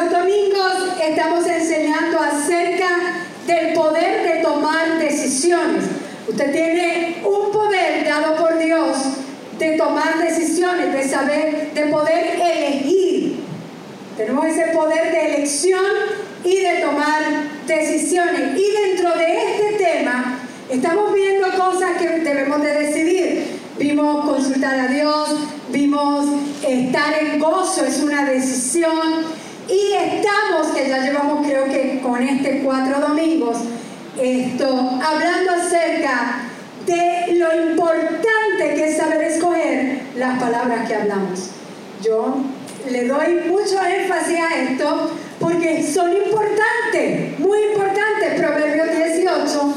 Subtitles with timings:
[0.00, 2.88] Los domingos estamos enseñando acerca
[3.46, 5.84] del poder de tomar decisiones.
[6.28, 8.96] Usted tiene un poder dado por Dios
[9.58, 13.40] de tomar decisiones, de saber, de poder elegir.
[14.16, 15.84] Tenemos ese poder de elección
[16.44, 17.22] y de tomar
[17.66, 18.56] decisiones.
[18.56, 20.38] Y dentro de este tema
[20.70, 23.58] estamos viendo cosas que debemos de decidir.
[23.78, 25.30] Vimos consultar a Dios,
[25.70, 26.26] vimos
[26.62, 29.37] estar en gozo, es una decisión.
[29.68, 33.58] Y estamos, que ya llevamos creo que con este cuatro domingos,
[34.18, 34.66] esto,
[35.04, 36.40] hablando acerca
[36.86, 41.50] de lo importante que es saber escoger las palabras que hablamos.
[42.02, 42.36] Yo
[42.90, 48.40] le doy mucho énfasis a esto porque son importantes, muy importantes.
[48.40, 49.74] Proverbios 18,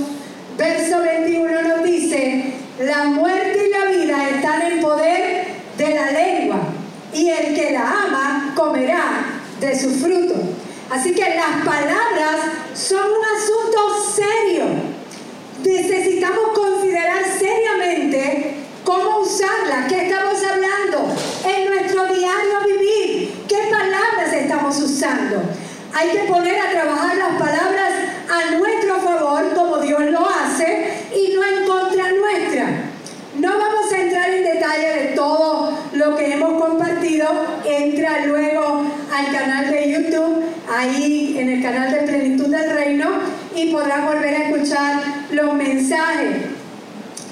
[0.57, 5.47] verso 21 nos dice, la muerte y la vida están en poder
[5.77, 6.59] de la lengua
[7.13, 10.35] y el que la ama comerá de su fruto.
[10.89, 12.41] Así que las palabras
[12.73, 14.65] son un asunto serio.
[15.63, 24.77] Necesitamos considerar seriamente cómo usarlas, qué estamos hablando en nuestro diario vivir, qué palabras estamos
[24.79, 25.41] usando.
[25.93, 27.93] Hay que poner a trabajar las palabras
[28.29, 32.91] a nuestro favor como Dios lo hace y no en contra nuestra.
[33.39, 37.27] No vamos a entrar en detalle de todo lo que hemos compartido.
[37.65, 39.70] Entra luego al canal
[40.81, 43.09] ahí en el canal de Plenitud del Reino,
[43.55, 46.37] y podrás volver a escuchar los mensajes.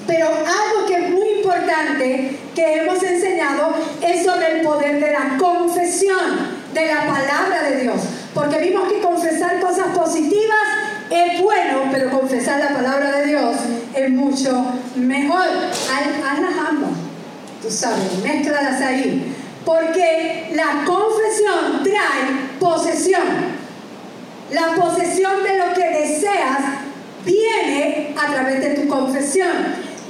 [0.06, 5.36] Pero algo que es muy importante que hemos enseñado es sobre el poder de la
[5.38, 8.00] confesión de la palabra de Dios.
[8.34, 10.58] Porque vimos que confesar cosas positivas
[11.10, 13.56] es bueno, pero confesar la palabra de Dios
[13.94, 14.64] es mucho
[14.96, 15.46] mejor.
[15.90, 16.90] Hazlas ambas,
[17.62, 19.34] tú sabes, mezcladas ahí.
[19.64, 23.22] Porque la confesión trae posesión.
[24.50, 26.58] La posesión de lo que deseas
[27.24, 29.52] viene a través de tu confesión.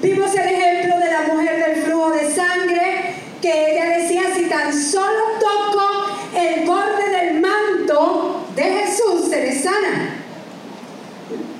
[0.02, 4.72] Vimos el ejemplo de la mujer del flujo de sangre, que ella decía, si tan
[4.72, 10.16] solo toco el borde del manto de Jesús, seré sana.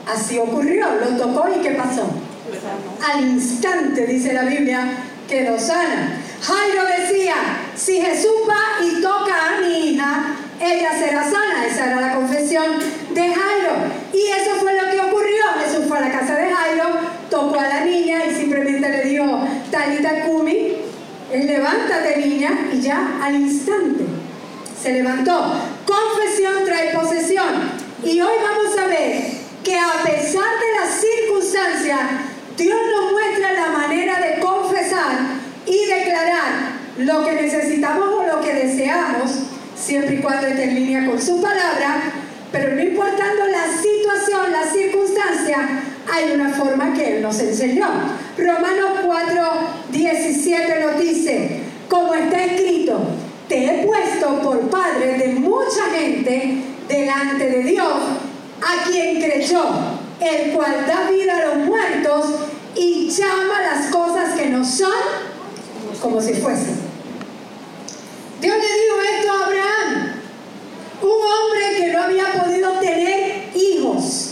[0.07, 2.09] Así ocurrió, lo tocó y ¿qué pasó?
[3.13, 4.89] Al instante, dice la Biblia,
[5.29, 6.19] quedó sana.
[6.41, 7.35] Jairo decía,
[7.81, 11.67] si Jesús va y toca a mi hija, ella será sana.
[11.67, 12.67] Esa era la confesión
[13.15, 13.73] de Jairo.
[14.13, 15.45] Y eso fue lo que ocurrió.
[15.65, 16.91] Jesús fue a la casa de Jairo,
[17.31, 20.77] tocó a la niña y simplemente le dijo, Talita Kumi,
[21.33, 24.05] levántate niña, y ya al instante
[24.81, 25.55] se levantó.
[25.87, 27.81] Confesión trae posesión.
[28.05, 29.23] Y hoy vamos a ver
[29.65, 32.01] que a pesar de las circunstancias,
[32.59, 35.13] Dios nos muestra la manera de confesar
[35.67, 39.31] y declarar lo que necesitamos o lo que deseamos,
[39.77, 42.13] siempre y cuando esté en línea con su palabra,
[42.53, 47.89] pero no importando la situación, la circunstancia, hay una forma que Él nos enseñó.
[48.37, 49.43] Romanos 4,
[49.93, 52.99] 17 nos dice, como está escrito,
[53.49, 57.95] te he puesto por padre de mucha gente delante de Dios,
[58.61, 59.65] a quien creyó,
[60.21, 62.27] el cual da vida a los muertos
[62.75, 64.93] y llama las cosas que no son
[66.01, 66.79] como si fuesen.
[68.41, 70.13] Dios le dijo esto a Abraham,
[71.03, 74.31] un hombre que no había podido tener hijos,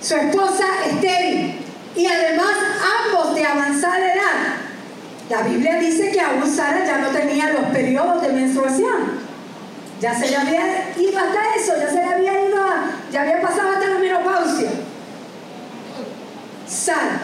[0.00, 1.60] su esposa estéril
[1.94, 2.54] y además
[3.06, 4.62] ambos de avanzada edad.
[5.30, 9.22] La Biblia dice que aún Sara ya no tenía los periodos de menstruación.
[10.00, 12.58] Ya se le había ido hasta eso, ya se le había ido,
[13.12, 14.70] ya había pasado hasta la menopausia.
[16.66, 17.20] Sara.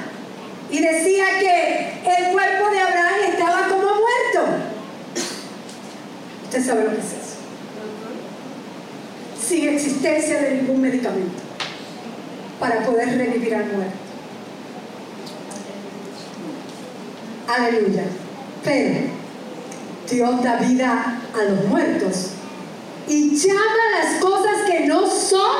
[0.70, 4.54] Y decía que el cuerpo de Abraham estaba como muerto.
[6.44, 7.38] Usted sabe lo que es eso.
[9.40, 11.40] Sin existencia de ningún medicamento
[12.60, 13.96] para poder revivir al muerto.
[17.48, 18.04] Aleluya.
[18.62, 19.00] Pero
[20.10, 22.32] Dios da vida a los muertos
[23.06, 23.60] y llama
[23.98, 25.56] las cosas que no son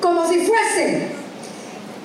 [0.00, 1.08] como si fuesen.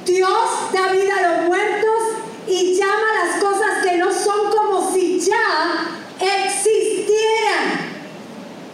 [0.03, 2.01] Dios da vida a los muertos
[2.47, 7.87] y llama las cosas que no son como si ya existieran.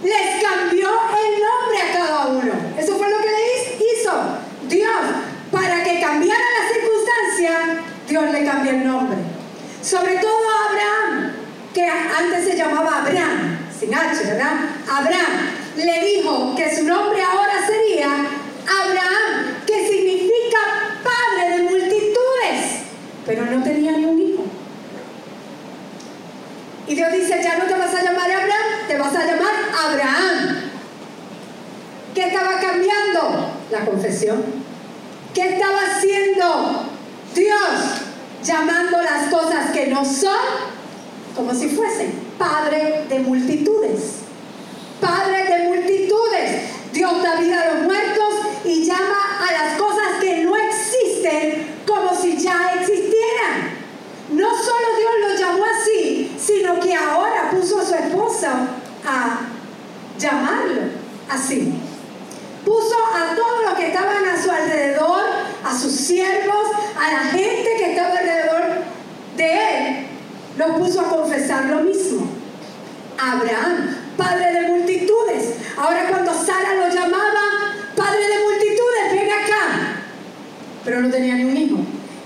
[0.03, 2.53] Les cambió el nombre a cada uno.
[2.77, 4.12] Eso fue lo que le hizo
[4.67, 5.01] Dios.
[5.51, 7.83] Para que cambiara la circunstancia,
[8.65, 9.18] El nombre.
[9.81, 10.39] Sobre todo
[10.69, 11.33] Abraham,
[11.74, 14.54] que antes se llamaba Abraham, sin H, ¿verdad?
[14.89, 20.60] Abraham, le dijo que su nombre ahora sería Abraham, que significa
[21.04, 22.83] padre de multitudes,
[23.25, 24.45] pero no tenía ni un hijo.
[26.88, 29.54] Y Dios dice, ya no te vas a llamar Abraham, te vas a llamar
[29.86, 30.56] Abraham.
[32.15, 33.51] ¿Qué estaba cambiando?
[33.71, 34.42] La confesión.
[35.33, 36.86] ¿Qué estaba haciendo
[37.33, 38.02] Dios?
[38.43, 40.35] Llamando las cosas que no son
[41.35, 44.19] como si fuesen Padre de multitudes.
[44.99, 46.61] Padre de multitudes.
[46.91, 48.33] Dios da vida a los muertos
[48.65, 53.77] y llama a las cosas que no existen como si ya existieran.
[54.31, 58.67] No solo Dios lo llamó así, sino que ahora puso a su esposa
[59.05, 59.39] a
[60.17, 60.81] llamarlo
[61.29, 61.73] así.
[62.65, 65.23] Puso a todos los que estaban a su alrededor,
[65.63, 66.67] a sus siervos,
[66.99, 68.63] a la gente que estaba alrededor
[69.35, 70.07] de él,
[70.57, 72.27] los puso a confesar lo mismo.
[73.17, 75.55] Abraham, padre de multitudes.
[75.77, 80.03] Ahora cuando Sara lo llamaba, padre de multitudes, ven acá.
[80.83, 81.77] Pero no tenía ni un hijo.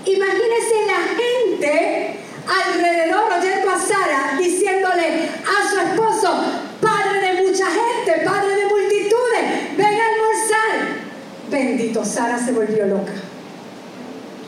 [0.04, 2.16] Imagínese la gente
[2.46, 6.44] alrededor oyendo a Sara diciéndole a su esposo,
[6.80, 11.08] padre de mucha gente, padre de multitudes, ven a almorzar.
[11.50, 12.04] Bendito,
[12.36, 13.12] Se volvió loca.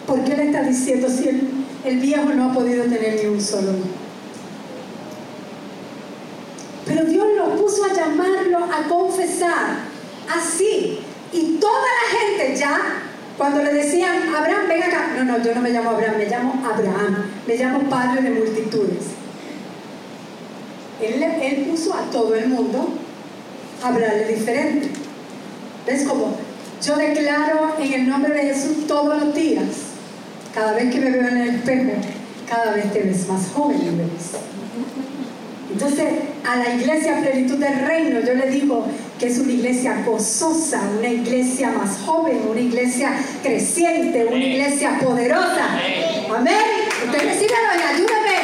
[0.06, 1.40] ¿Por qué le está diciendo si el,
[1.84, 3.88] el viejo no ha podido tener ni un solo hijo?
[6.86, 9.78] Pero Dios lo puso a llamarlo, a confesar,
[10.28, 11.00] así.
[11.32, 12.80] Y toda la gente ya,
[13.38, 15.12] cuando le decían, Abraham, ven acá.
[15.16, 17.30] No, no, yo no me llamo Abraham, me llamo Abraham.
[17.46, 19.04] Me llamo padre de multitudes.
[21.00, 22.88] Él, él puso a todo el mundo
[23.82, 24.90] a hablarle diferente.
[25.86, 26.49] ¿Ves cómo?
[26.82, 29.66] Yo declaro en el nombre de Jesús todos los días,
[30.54, 31.92] cada vez que me veo en el espejo,
[32.48, 34.40] cada vez te ves más joven, ves.
[35.70, 36.08] Entonces,
[36.48, 38.86] a la iglesia plenitud del reino, yo le digo
[39.18, 43.12] que es una iglesia gozosa, una iglesia más joven, una iglesia
[43.42, 45.68] creciente, una iglesia poderosa.
[46.34, 46.54] Amén.
[47.04, 48.36] Usted recíbelo y ayúdame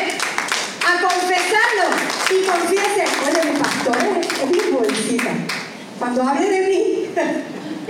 [0.86, 1.88] a confesarlo
[2.30, 3.04] y confiese.
[3.26, 3.96] Oye, mi pastor
[4.42, 5.30] es mi bolsita.
[5.98, 7.06] Cuando hable de mí,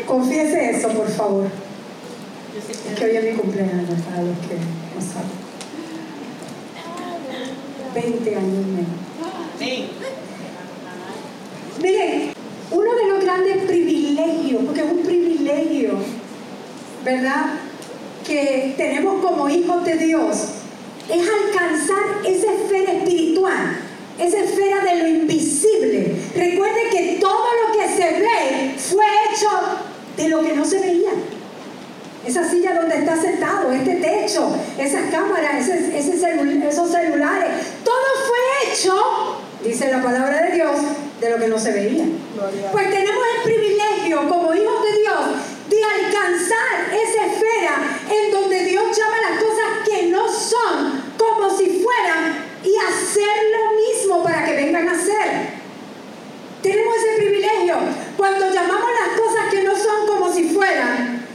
[0.07, 1.47] confiese eso, por favor.
[2.91, 5.47] Es que hoy es mi cumpleaños, para los que no saben.
[7.95, 9.87] 20 años menos.
[11.83, 12.33] Miren,
[12.71, 15.99] uno de los grandes privilegios, porque es un privilegio,
[17.05, 17.59] ¿verdad?
[18.27, 20.37] Que tenemos como hijos de Dios,
[21.09, 23.79] es alcanzar esa esfera espiritual,
[24.19, 26.17] esa esfera de lo invisible.
[26.35, 29.49] Recuerde que todo lo que se ve fue hecho
[30.17, 31.11] de lo que no se veía.
[32.27, 37.51] Esa silla donde está sentado, este techo, esas cámaras, esos celulares,
[37.85, 37.95] todo
[38.27, 39.37] fue hecho
[39.67, 40.77] dice la palabra de Dios,
[41.21, 42.05] de lo que no se veía.
[42.73, 45.21] Pues tenemos el privilegio como hijos de Dios
[45.69, 51.83] de alcanzar esa esfera en donde Dios llama las cosas que no son como si
[51.83, 55.57] fueran y hacer lo mismo para que vengan a ser.
[56.63, 57.77] Tenemos ese privilegio.
[58.17, 61.27] Cuando llamamos las cosas que no son como si fueran,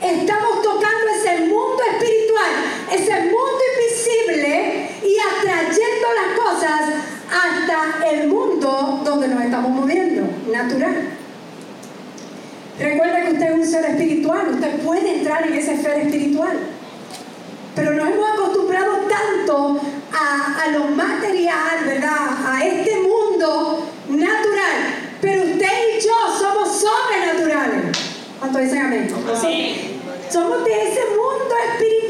[0.00, 2.50] estamos tocando ese mundo espiritual,
[2.92, 7.00] ese mundo invisible y atrayendo las cosas
[8.10, 11.10] el mundo donde nos estamos moviendo, natural.
[12.78, 16.58] Recuerda que usted es un ser espiritual, usted puede entrar en esa esfera espiritual.
[17.74, 19.80] Pero nos hemos acostumbrado tanto
[20.12, 22.28] a, a lo material, ¿verdad?
[22.46, 24.76] A este mundo natural.
[25.20, 25.68] Pero usted
[25.98, 27.96] y yo somos sobrenaturales.
[28.38, 29.08] ¿Cuánto dicen amén?
[30.30, 32.00] Somos de ese mundo espiritual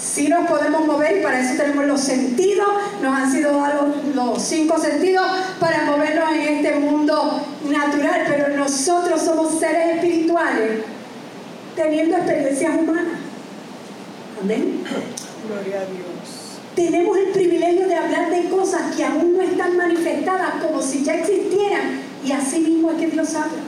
[0.00, 2.68] sí nos podemos mover y para eso tenemos los sentidos,
[3.02, 5.26] nos han sido dados los cinco sentidos
[5.58, 10.82] para movernos en este mundo natural, pero nosotros somos seres espirituales
[11.74, 13.18] teniendo experiencias humanas.
[14.40, 14.84] Amén.
[15.48, 16.60] Gloria a Dios.
[16.76, 21.14] Tenemos el privilegio de hablar de cosas que aún no están manifestadas como si ya
[21.14, 23.62] existieran y así mismo es que Dios habla.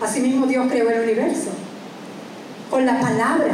[0.00, 1.50] Así mismo Dios creó el universo
[2.70, 3.52] con la palabra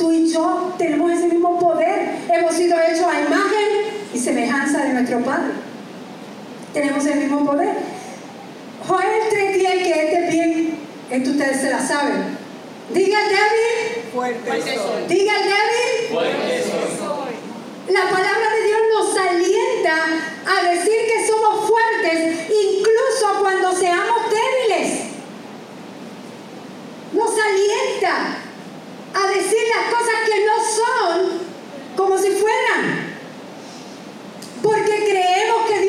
[0.00, 2.20] Tú y yo tenemos ese mismo poder.
[2.32, 5.52] Hemos sido hechos a imagen y semejanza de nuestro Padre.
[6.72, 7.74] Tenemos el mismo poder.
[8.88, 10.78] Joel 3.10, que este bien,
[11.10, 12.38] esto ustedes se la saben.
[12.94, 14.10] Diga el débil.
[14.14, 15.06] Fuerte soy.
[15.06, 16.12] Diga el débil.
[16.12, 17.94] Fuerte soy.
[17.94, 19.96] La palabra de Dios nos alienta
[20.46, 25.00] a decir que somos fuertes incluso cuando seamos débiles.
[27.12, 28.40] Nos alienta
[29.14, 31.38] a decir las cosas que no son
[31.96, 33.10] como si fueran.
[34.62, 35.80] Porque creemos que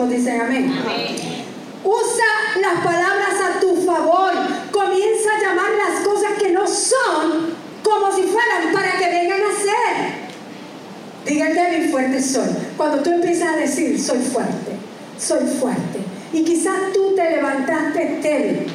[0.00, 0.72] ¿Cuántos dicen amén?
[1.84, 2.24] Usa
[2.58, 4.32] las palabras a tu favor.
[4.72, 7.50] Comienza a llamar las cosas que no son
[7.82, 10.30] como si fueran para que vengan a ser.
[11.26, 12.48] Diga débil, fuerte soy.
[12.78, 14.72] Cuando tú empiezas a decir, soy fuerte,
[15.18, 15.98] soy fuerte.
[16.32, 18.72] Y quizás tú te levantaste débil.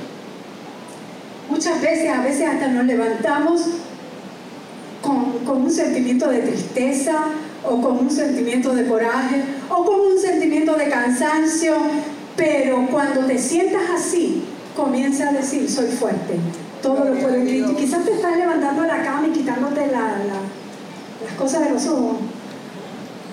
[1.49, 3.61] Muchas veces, a veces hasta nos levantamos
[5.01, 7.15] con, con un sentimiento de tristeza
[7.63, 11.75] o con un sentimiento de coraje o con un sentimiento de cansancio,
[12.35, 14.43] pero cuando te sientas así,
[14.75, 16.35] comienza a decir, soy fuerte,
[16.81, 17.75] todo lo puedo en Cristo.
[17.77, 21.85] Quizás te estás levantando de la cama y quitándote la, la- las cosas de los
[21.87, 22.17] ojos.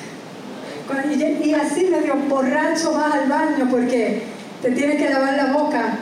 [1.11, 4.23] Y, y así medio borracho vas al baño porque
[4.61, 5.97] te tienes que lavar la boca.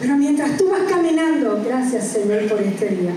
[0.00, 3.10] Pero mientras tú vas caminando, gracias Señor por este día.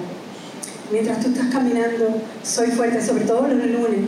[0.91, 3.99] Mientras tú estás caminando, soy fuerte, sobre todo los lunes,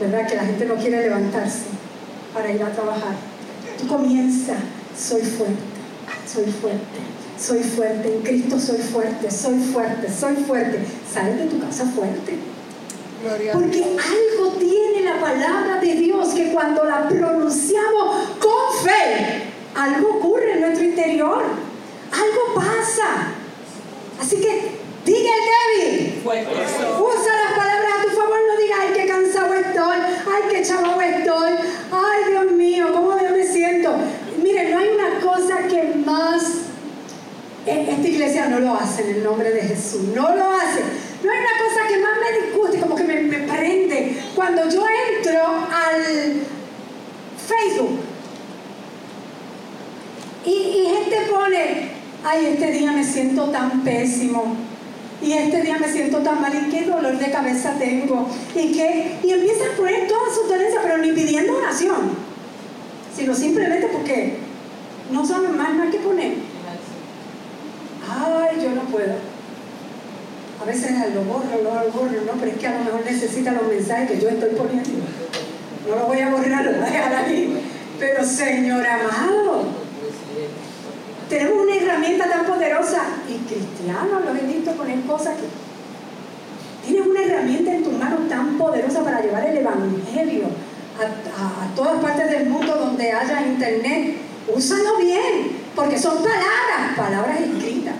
[0.00, 0.26] ¿verdad?
[0.26, 1.64] Que la gente no quiere levantarse
[2.32, 3.14] para ir a trabajar.
[3.78, 4.58] Tú comienzas,
[4.98, 5.54] soy fuerte,
[6.26, 7.00] soy fuerte,
[7.38, 10.78] soy fuerte, en Cristo soy fuerte, soy fuerte, soy fuerte.
[11.12, 12.38] Sales de tu casa fuerte.
[13.52, 19.42] Porque algo tiene la palabra de Dios que cuando la pronunciamos con fe,
[19.74, 21.42] algo ocurre en nuestro interior.
[22.12, 23.34] Algo pasa.
[24.20, 24.72] Así que
[25.04, 26.20] diga el débil.
[26.22, 27.02] Fuerte soy.
[27.02, 29.54] Usa las palabras a tu favor, no digas, ay, qué cansado
[29.84, 31.52] ay, qué chavo estoy,
[31.92, 33.94] ay, Dios mío, cómo yo me siento.
[34.42, 36.42] Miren, no hay una cosa que más,
[37.66, 40.80] e- esta iglesia no lo hace en el nombre de Jesús, no lo hace.
[41.22, 44.22] No hay una cosa que más me disguste, como que me, me prende.
[44.34, 44.84] Cuando yo
[45.16, 46.42] entro al
[47.46, 48.00] Facebook
[50.46, 51.90] y gente pone,
[52.24, 54.56] ay, este día me siento tan pésimo.
[55.22, 58.26] Y este día me siento tan mal y qué dolor de cabeza tengo.
[58.54, 59.18] Y, qué?
[59.22, 62.12] y empiezan a poner toda su dolencia, pero ni pidiendo oración,
[63.14, 64.38] sino simplemente porque
[65.10, 66.34] no saben más nada que poner.
[68.08, 69.14] Ay, yo no puedo.
[70.60, 73.66] A veces lo borro, lo borro, no, pero es que a lo mejor necesita los
[73.66, 74.90] mensajes que yo estoy poniendo.
[75.88, 77.56] No lo voy a borrar, lo voy a dejar aquí.
[77.98, 79.64] Pero Señor amado,
[82.00, 87.84] herramienta tan poderosa y cristianos los he visto poner cosas que tienes una herramienta en
[87.84, 90.44] tus manos tan poderosa para llevar el evangelio
[90.98, 94.16] a, a- a todas partes del mundo donde haya internet.
[94.54, 97.94] Úsalo bien, porque son palabras, palabras escritas.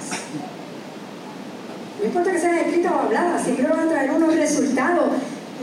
[2.01, 5.11] No importa que sean escritas o habladas, siempre van a traer unos resultados.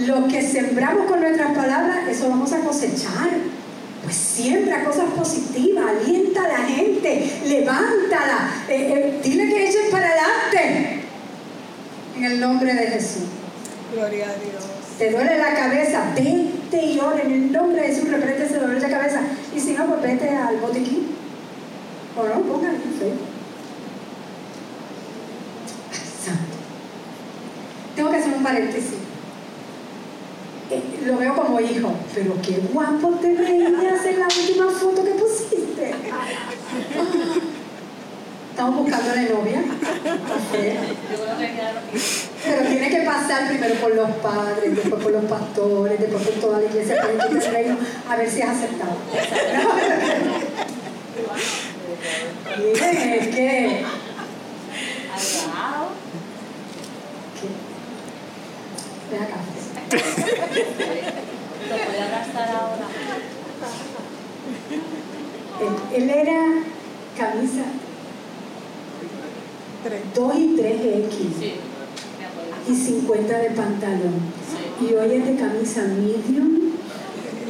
[0.05, 3.29] Lo que sembramos con nuestras palabras, eso vamos a cosechar.
[4.07, 10.07] Pues siembra cosas positivas, alienta a la gente, levántala, eh, eh, dile que echen para
[10.07, 11.01] adelante.
[12.15, 13.23] En el nombre de Jesús.
[13.93, 14.63] Gloria a Dios.
[14.97, 18.79] Te duele la cabeza, vete y ora en el nombre de Jesús, reprende ese dolor
[18.79, 19.19] de cabeza.
[19.53, 21.07] Y si no, pues vete al botiquín.
[22.15, 23.27] O no, en Facebook.
[26.23, 26.55] Santo.
[27.93, 29.06] Tengo que hacer un paréntesis.
[31.07, 35.93] Lo veo como hijo, pero qué guapo te veías en la última foto que pusiste.
[38.51, 39.61] Estamos buscando la novia.
[42.43, 46.59] Pero tiene que pasar primero por los padres, después por los pastores, después por toda
[46.59, 47.01] la iglesia
[48.09, 48.97] a ver si es aceptado.
[52.57, 53.83] Miren, es que,
[55.13, 55.87] alzado.
[57.39, 57.55] que-
[59.15, 59.37] ven acá.
[61.69, 62.87] Lo puede abrazar ahora.
[65.61, 66.39] Él, él era
[67.17, 67.63] camisa
[69.83, 70.01] Tres.
[70.15, 71.09] 2 y 3X
[71.39, 71.53] Sí,
[72.69, 74.15] y 50 de pantalón.
[74.79, 74.85] Sí.
[74.85, 76.71] Y hoy es de camisa medium,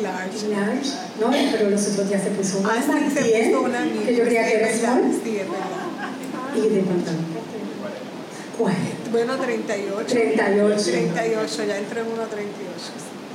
[0.03, 0.47] Large.
[0.49, 3.83] large, no, pero los otros días se puso Ah, más sí, se 10, puso una
[3.83, 6.55] que yo creía que era sí, small, Sí, es verdad.
[6.55, 7.25] y de pantalón.
[8.59, 8.81] 40.
[9.11, 10.05] Bueno, 38.
[10.07, 10.83] 38.
[10.83, 12.11] 38, ya entré en 1.38.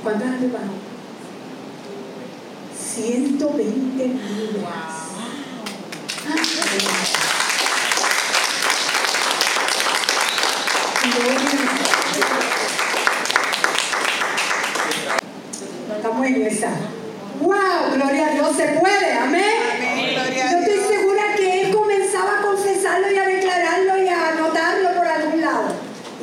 [0.03, 0.92] ¿Cuántas has bajado?
[2.93, 4.93] 120 libras.
[15.95, 16.69] Estamos en esa.
[17.41, 17.95] ¡Wow!
[17.95, 19.43] Gloria a Dios, se puede, amén.
[19.75, 24.07] Amén, gloria a Yo estoy segura que él comenzaba a confesarlo y a declararlo y
[24.07, 25.73] a anotarlo por algún lado.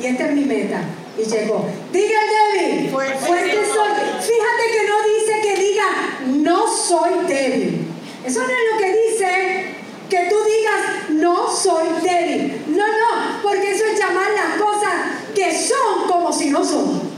[0.01, 0.81] Y esta es mi meta.
[1.17, 1.67] Y llegó.
[1.91, 2.89] Diga el débil.
[2.89, 3.91] Fuerte soy.
[4.21, 5.20] Fíjate que no dice
[6.27, 7.87] no soy débil.
[8.25, 9.75] Eso no es lo que dice
[10.09, 12.63] que tú digas no soy débil.
[12.67, 14.93] No, no, porque eso es llamar las cosas
[15.33, 17.11] que son como si no son.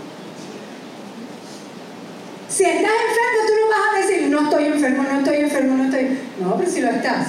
[2.47, 5.83] Si estás enfermo, tú no vas a decir no estoy enfermo, no estoy enfermo, no
[5.85, 6.19] estoy...
[6.39, 7.27] No, pero si lo estás.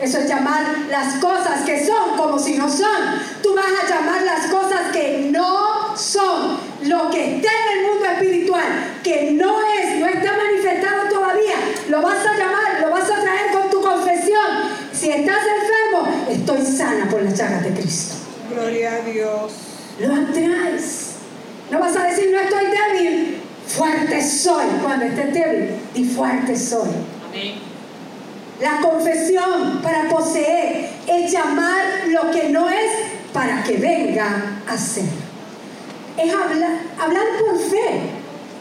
[0.00, 3.20] Eso es llamar las cosas que son como si no son.
[3.42, 6.58] Tú vas a llamar las cosas que no son.
[6.82, 11.54] Lo que está en el mundo espiritual, que no es, no está manifestado todavía,
[11.88, 14.46] lo vas a llamar, lo vas a traer con tu confesión.
[14.92, 18.14] Si estás enfermo, estoy sana por las llagas de Cristo.
[18.52, 19.52] Gloria a Dios.
[20.00, 21.14] Lo atraes.
[21.70, 24.66] No vas a decir, no estoy débil, fuerte soy.
[24.82, 26.90] Cuando estés débil, y fuerte soy.
[27.28, 27.74] Amén.
[28.60, 32.90] La confesión para poseer es llamar lo que no es
[33.32, 35.23] para que venga a ser.
[36.16, 38.00] Es hablar, hablar por fe.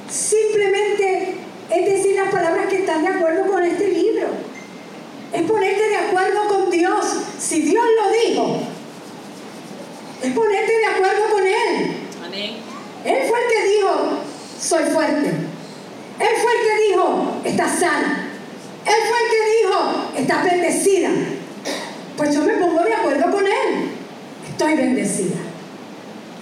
[0.10, 1.38] Simplemente
[1.70, 4.28] es decir las palabras que están de acuerdo con este libro.
[5.32, 7.06] Es ponerte de acuerdo con Dios.
[7.40, 8.58] Si Dios lo dijo,
[10.22, 11.98] es ponerte de acuerdo con Él.
[12.26, 12.52] Amén.
[13.06, 14.20] Él fue el que dijo,
[14.60, 15.30] soy fuerte.
[16.20, 18.30] Él fue el que dijo, estás sana.
[18.86, 21.10] Él fue el que dijo, estás bendecida.
[22.18, 23.90] Pues yo me pongo de acuerdo con Él.
[24.48, 25.53] Estoy bendecida.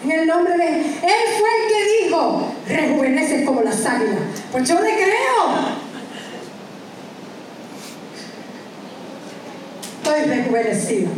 [0.04, 4.18] En el nombre de Él fue el que dijo, rejuveneces como las águilas.
[4.52, 5.82] Pues yo le creo.
[10.04, 11.10] Estoy rejuvenecida.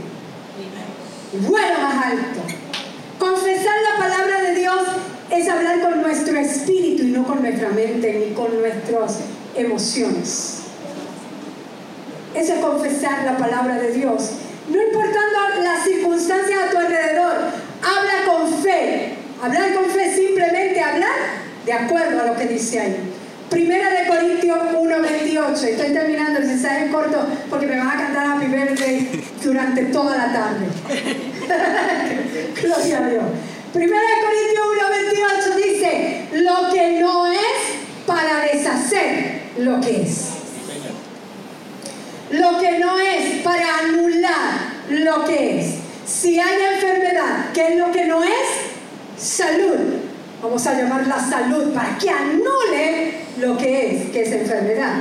[1.47, 2.41] Vuelo más alto.
[3.17, 4.81] Confesar la palabra de Dios
[5.31, 9.19] es hablar con nuestro espíritu y no con nuestra mente ni con nuestras
[9.55, 10.59] emociones.
[12.35, 14.31] Eso es confesar la palabra de Dios.
[14.69, 17.33] No importando las circunstancias a tu alrededor,
[17.83, 19.15] habla con fe.
[19.41, 22.95] Hablar con fe simplemente hablar de acuerdo a lo que dice ahí.
[23.49, 25.63] Primera de Corintios 1.28.
[25.63, 30.33] Estoy terminando el mensaje corto porque me van a cantar Happy Birthday durante toda la
[30.33, 30.65] tarde.
[32.61, 33.23] Gloria a Dios.
[33.73, 34.65] Primera de Corintios
[35.45, 40.29] 1.28 dice, lo que no es para deshacer lo que es.
[42.31, 44.51] Lo que no es para anular
[44.89, 45.82] lo que es.
[46.05, 48.31] Si hay enfermedad, ¿qué es lo que no es?
[49.17, 49.77] Salud.
[50.41, 54.95] Vamos a llamarla salud para que anule lo que es, que es enfermedad.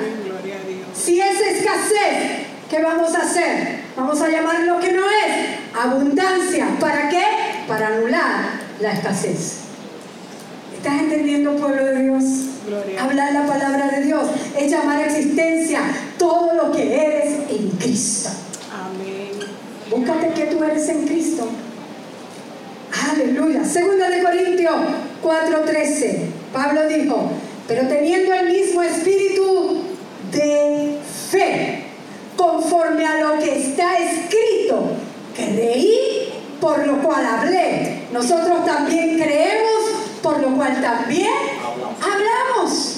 [0.95, 3.81] Si es escasez, ¿qué vamos a hacer?
[3.97, 6.69] Vamos a llamar lo que no es abundancia.
[6.79, 7.25] ¿Para qué?
[7.67, 9.59] Para anular la escasez.
[10.77, 12.25] ¿Estás entendiendo, pueblo de Dios?
[12.67, 13.03] Gloria.
[13.03, 14.23] Hablar la palabra de Dios
[14.57, 15.81] es llamar a existencia
[16.19, 18.31] todo lo que eres en Cristo.
[19.93, 21.47] Búscate que tú eres en Cristo.
[23.11, 23.63] Aleluya.
[23.63, 24.75] Segunda de Corintios
[25.23, 26.31] 4:13.
[26.51, 27.31] Pablo dijo,
[27.69, 29.83] pero teniendo el mismo espíritu
[30.33, 30.97] de
[31.31, 31.85] fe,
[32.39, 34.93] conforme a lo que está escrito,
[35.37, 38.05] creí, por lo cual hablé.
[38.15, 39.83] Nosotros también creemos,
[40.23, 41.33] por lo cual también
[42.01, 42.97] hablamos.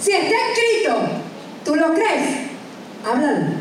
[0.00, 0.96] Si está escrito,
[1.66, 2.48] ¿tú lo crees?
[3.06, 3.57] Háblalo.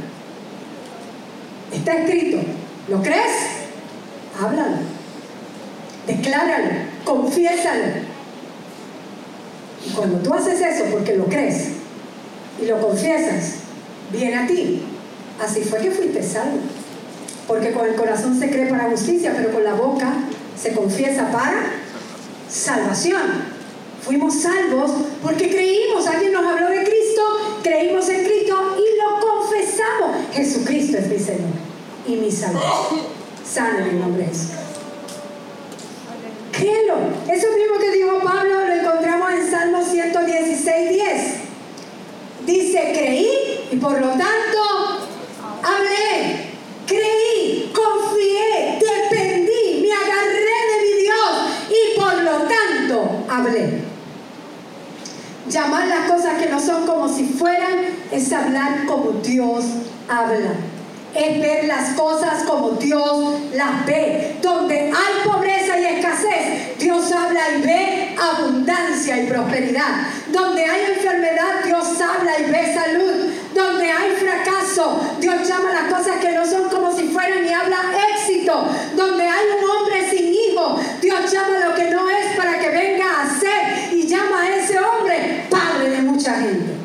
[1.87, 2.39] Está escrito.
[2.89, 3.31] ¿Lo crees?
[4.37, 4.75] Háblalo.
[6.05, 6.69] Decláralo.
[7.05, 7.85] Confiésalo.
[9.85, 11.69] Y cuando tú haces eso porque lo crees
[12.61, 13.59] y lo confiesas,
[14.11, 14.83] viene a ti.
[15.41, 16.57] Así fue que fuiste salvo.
[17.47, 20.11] Porque con el corazón se cree para justicia, pero con la boca
[20.61, 21.71] se confiesa para
[22.49, 23.21] salvación.
[24.01, 24.91] Fuimos salvos
[25.23, 27.21] porque creímos, alguien nos habló de Cristo,
[27.63, 30.33] creímos en Cristo y lo confesamos.
[30.33, 31.66] Jesucristo es mi Señor
[32.07, 32.31] y mi.
[32.31, 34.51] Sana en el nombre de Jesús.
[36.51, 36.95] Créelo.
[37.27, 41.33] Eso mismo que dijo Pablo lo encontramos en Salmo 116, 10.
[42.45, 45.07] Dice, creí y por lo tanto
[45.63, 46.47] hablé.
[46.87, 53.81] Creí, confié, dependí, me agarré de mi Dios y por lo tanto hablé.
[55.49, 59.65] Llamar las cosas que no son como si fueran es hablar como Dios
[60.07, 60.55] habla.
[61.17, 64.35] Es ver las cosas como Dios las ve.
[64.41, 70.07] Donde hay pobreza y escasez, Dios habla y ve abundancia y prosperidad.
[70.27, 73.33] Donde hay enfermedad, Dios habla y ve salud.
[73.53, 77.77] Donde hay fracaso, Dios llama las cosas que no son como si fueran y habla
[78.13, 78.67] éxito.
[78.95, 83.21] Donde hay un hombre sin hijo, Dios llama lo que no es para que venga
[83.21, 86.77] a ser y llama a ese hombre padre de mucha gente.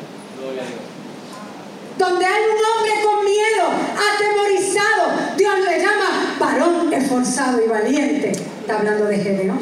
[1.97, 3.65] Donde hay un hombre con miedo,
[4.13, 8.31] atemorizado, Dios le llama varón esforzado y valiente.
[8.31, 9.59] Está hablando de Gedeón.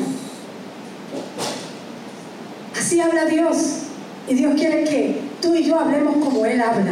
[2.79, 3.57] Así habla Dios.
[4.27, 6.91] Y Dios quiere que tú y yo hablemos como Él habla.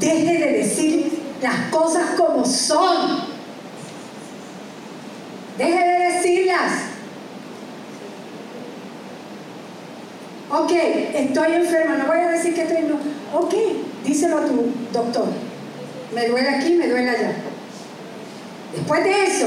[0.00, 3.20] Deje de decir las cosas como son.
[5.56, 6.72] Deje de decirlas.
[10.50, 10.72] Ok,
[11.14, 12.96] estoy enferma, no voy a decir que estoy no.
[13.38, 13.54] Ok,
[14.04, 15.28] díselo a tu doctor.
[16.12, 17.49] Me duele aquí, me duele allá.
[18.90, 19.46] Después de eso,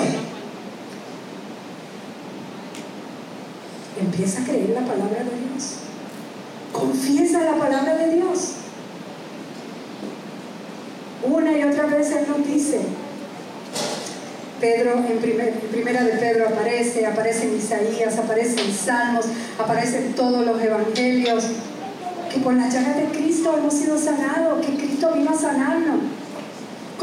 [3.99, 5.73] empieza a creer la palabra de Dios.
[6.71, 8.53] Confiesa la palabra de Dios.
[11.23, 12.79] Una y otra vez Él nos dice.
[14.61, 19.25] Pedro, en, primer- en primera de Pedro aparece, aparece en Isaías, aparece en Salmos,
[19.59, 21.43] aparece en todos los evangelios,
[22.33, 25.99] que por las llagas de Cristo hemos sido sanados, que Cristo vino a sanarnos.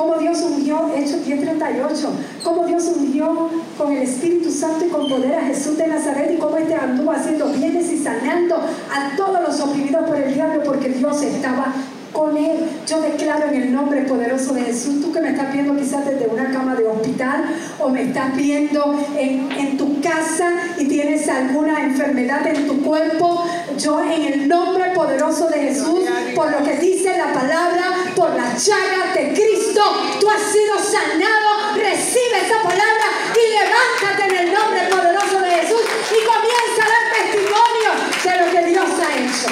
[0.01, 2.09] Como Dios ungió, Hechos 10:38,
[2.43, 6.39] como Dios ungió con el Espíritu Santo y con poder a Jesús de Nazaret y
[6.39, 10.89] cómo este anduvo haciendo bienes y sanando a todos los oprimidos por el diablo porque
[10.89, 11.75] Dios estaba
[12.15, 12.61] con él.
[12.87, 16.29] Yo declaro en el nombre poderoso de Jesús, tú que me estás viendo quizás desde
[16.29, 17.45] una cama de hospital
[17.79, 23.45] o me estás viendo en, en tu casa y tienes alguna enfermedad en tu cuerpo,
[23.81, 26.01] yo en el nombre poderoso de Jesús,
[26.35, 29.83] por lo que dice la palabra, por las llagas de Cristo,
[30.21, 35.81] tú has sido sanado, recibe esa palabra y levántate en el nombre poderoso de Jesús
[36.11, 37.90] y comienza a dar testimonio
[38.23, 39.49] de lo que Dios ha hecho.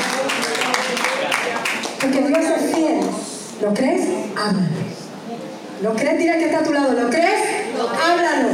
[2.01, 3.01] Porque Dios es fiel.
[3.62, 4.09] ¿Lo crees?
[4.37, 4.69] Háblalo.
[5.83, 6.19] ¿Lo crees?
[6.19, 6.93] Dile que está a tu lado.
[6.93, 7.41] ¿Lo crees?
[7.79, 8.49] Háblalo.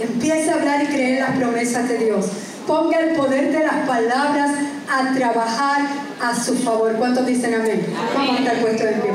[0.00, 2.26] Empieza a hablar y creer las promesas de Dios.
[2.66, 4.50] Ponga el poder de las palabras
[4.90, 5.82] a trabajar
[6.22, 6.92] a su favor.
[6.94, 7.86] ¿Cuántos dicen amén?
[8.14, 9.10] Vamos a estar puestos en pie.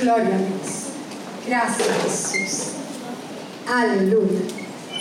[0.00, 0.82] Gloria a Dios.
[1.46, 2.66] Gracias Jesús.
[3.68, 4.40] Aleluya.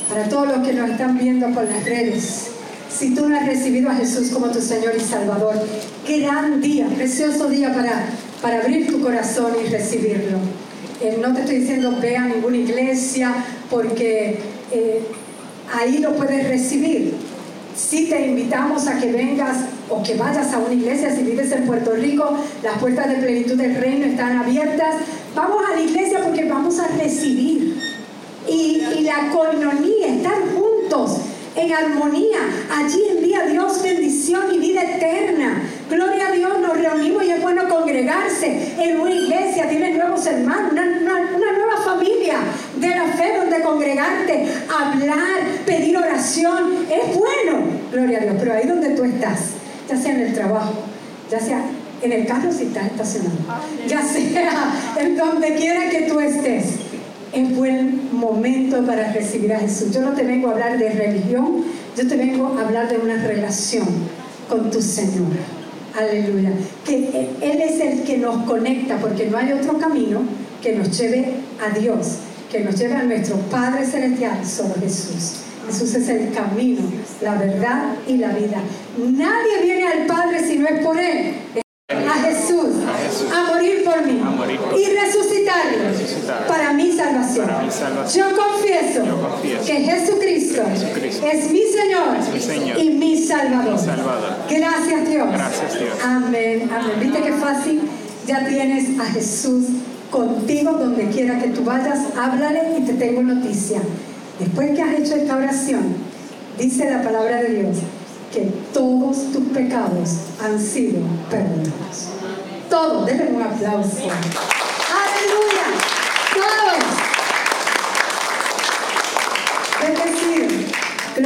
[0.10, 2.52] Para todos los que nos están viendo por las redes,
[2.90, 5.56] si tú no has recibido a Jesús como tu Señor y Salvador,
[6.08, 8.06] gran día, precioso día para,
[8.42, 10.38] para abrir tu corazón y recibirlo.
[11.02, 13.34] Eh, no te estoy diciendo ve a ninguna iglesia
[13.70, 14.40] porque
[14.72, 15.02] eh,
[15.74, 17.14] ahí lo puedes recibir.
[17.76, 19.58] Si te invitamos a que vengas
[19.90, 23.56] o que vayas a una iglesia, si vives en Puerto Rico, las puertas de plenitud
[23.56, 24.96] del reino están abiertas.
[25.36, 27.80] Vamos a la iglesia porque vamos a recibir.
[28.48, 31.18] Y, la coinonía, estar juntos
[31.56, 32.40] en armonía.
[32.72, 33.02] Allí
[33.44, 35.62] envía Dios bendición y vida eterna.
[35.90, 39.68] Gloria a Dios, nos reunimos y es bueno congregarse en una iglesia.
[39.70, 42.36] Tienes nuevos hermanos, una, una- una nueva familia
[42.78, 46.86] de la fe donde congregarte, hablar, pedir oración.
[46.90, 48.36] Es bueno, gloria a Dios.
[48.40, 49.40] Pero ahí donde tú estás,
[49.90, 50.74] ya sea en el trabajo,
[51.30, 51.62] ya sea
[52.02, 53.36] en el carro si estás estacionado,
[53.88, 56.66] ya sea en donde quiera que tú estés
[57.34, 59.94] es buen momento para recibir a Jesús.
[59.94, 61.64] Yo no te vengo a hablar de religión,
[61.96, 63.88] yo te vengo a hablar de una relación
[64.50, 65.32] con tu Señor.
[65.98, 66.52] Aleluya.
[66.86, 70.22] Que Él es el que nos conecta, porque no hay otro camino
[70.62, 72.18] que nos lleve a Dios,
[72.50, 75.42] que nos lleve a nuestro Padre Celestial, solo Jesús.
[75.68, 76.82] Jesús es el camino,
[77.22, 78.62] la verdad y la vida.
[78.98, 81.34] Nadie viene al Padre si no es por Él.
[81.90, 82.76] A Jesús,
[83.34, 84.22] a morir por mí
[84.78, 85.31] y Resucitar.
[86.48, 87.46] Para mi salvación.
[87.46, 88.30] Para mi salvación.
[88.30, 89.02] Yo confieso,
[89.66, 90.62] que Jesucristo,
[91.32, 93.80] es mi Señor, y mi Salvador.
[94.50, 95.28] Gracias Dios.
[96.04, 97.00] Amén, amén.
[97.00, 97.82] ¿Viste qué fácil?
[98.28, 99.66] Ya tienes a Jesús
[100.10, 103.82] contigo donde quiera que tú vayas, háblale y te tengo noticia.
[104.40, 105.96] Después que has hecho esta oración,
[106.58, 107.78] dice la palabra de Dios
[108.32, 112.10] que todos tus pecados han sido perdonados.
[112.70, 114.08] Todos, denle un aplauso.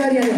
[0.05, 0.35] área de